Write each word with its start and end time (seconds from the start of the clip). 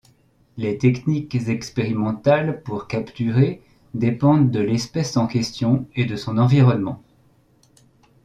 Les 0.57 0.79
techniques 0.79 1.35
expérimentales, 1.47 2.63
pour 2.63 2.87
capturer, 2.87 3.61
dépendent 3.93 4.49
de 4.49 4.59
l’espèce 4.59 5.15
en 5.15 5.27
question 5.27 5.87
et 5.93 6.05
de 6.05 6.15
son 6.15 6.39
environnement. 6.39 7.03